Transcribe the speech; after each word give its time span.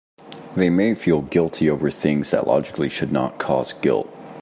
They 0.55 0.71
may 0.71 0.95
feel 0.95 1.21
guilty 1.21 1.69
over 1.69 1.91
things 1.91 2.31
that 2.31 2.47
logically 2.47 2.89
should 2.89 3.11
not 3.11 3.37
cause 3.37 3.73
guilt. 3.73 4.09